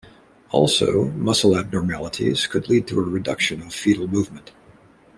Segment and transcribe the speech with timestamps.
[0.49, 4.51] Also muscle abnormalities could lead to a reduction of fetal movement.